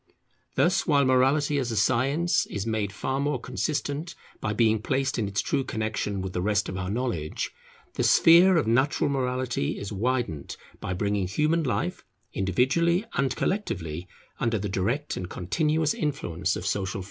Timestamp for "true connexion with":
5.41-6.33